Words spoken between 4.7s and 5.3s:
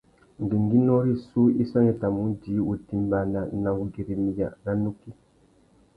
nukí.